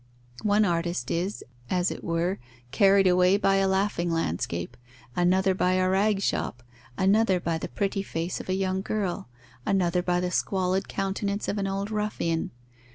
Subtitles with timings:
[0.41, 2.39] One artist is, as it were,
[2.71, 4.75] carried away by a laughing landscape,
[5.15, 6.63] another by a rag shop,
[6.97, 9.29] another by the pretty face of a young girl,
[9.63, 12.49] another by the squalid countenance of an old ruffian.